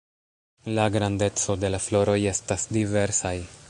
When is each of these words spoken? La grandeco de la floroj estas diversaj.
La 0.77 0.87
grandeco 0.95 1.59
de 1.67 1.73
la 1.77 1.83
floroj 1.89 2.19
estas 2.35 2.69
diversaj. 2.79 3.37